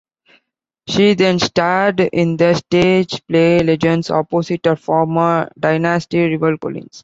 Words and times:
She 0.87 1.13
then 1.13 1.37
starred 1.37 1.99
in 1.99 2.35
the 2.35 2.55
stage 2.55 3.21
play 3.27 3.59
"Legends" 3.59 4.09
opposite 4.09 4.65
her 4.65 4.75
former 4.75 5.47
"Dynasty" 5.59 6.21
rival 6.27 6.57
Collins. 6.57 6.99